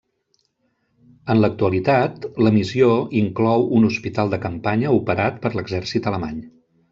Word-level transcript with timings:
En 1.33 1.41
l'actualitat 1.41 2.25
la 2.47 2.53
missió 2.55 2.87
inclou 3.19 3.67
un 3.81 3.85
hospital 3.91 4.33
de 4.33 4.41
campanya 4.47 4.95
operat 5.01 5.39
per 5.45 5.53
l'Exèrcit 5.59 6.11
alemany. 6.15 6.43